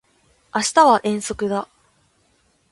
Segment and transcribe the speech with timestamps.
[0.55, 1.67] 明日は遠足だ